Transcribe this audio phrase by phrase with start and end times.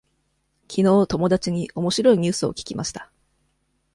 [0.67, 3.11] きのう友達におもしろいニュースを聞きました。